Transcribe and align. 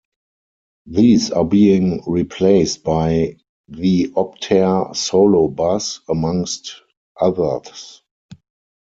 These 0.87 1.29
are 1.29 1.45
being 1.45 2.01
replaced 2.07 2.83
by 2.83 3.37
the 3.67 4.07
Optare 4.15 4.95
Solo 4.95 5.47
bus, 5.47 5.99
amongst 6.09 6.81
others. 7.21 8.01